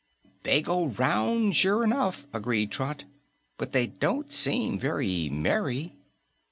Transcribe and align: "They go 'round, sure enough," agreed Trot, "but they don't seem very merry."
"They 0.41 0.63
go 0.63 0.85
'round, 0.87 1.55
sure 1.55 1.83
enough," 1.83 2.25
agreed 2.33 2.71
Trot, 2.71 3.03
"but 3.59 3.69
they 3.69 3.85
don't 3.85 4.31
seem 4.33 4.79
very 4.79 5.29
merry." 5.29 5.93